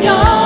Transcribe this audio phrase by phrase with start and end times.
[0.00, 0.43] nhau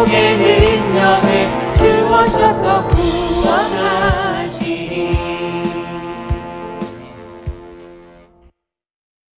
[0.00, 0.49] Lord,